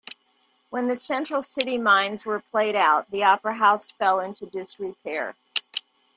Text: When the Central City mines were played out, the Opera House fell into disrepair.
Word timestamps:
When 0.71 0.87
the 0.87 0.95
Central 0.95 1.43
City 1.43 1.77
mines 1.77 2.25
were 2.25 2.39
played 2.39 2.75
out, 2.75 3.11
the 3.11 3.21
Opera 3.25 3.53
House 3.53 3.91
fell 3.91 4.19
into 4.19 4.47
disrepair. 4.47 5.35